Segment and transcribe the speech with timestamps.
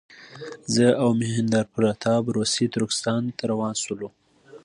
[0.73, 4.09] زه او مهیندراپراتاپ روسي ترکستان ته روان شولو.